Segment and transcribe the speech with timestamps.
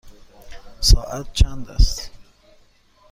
[0.81, 2.11] ساعت چند است؟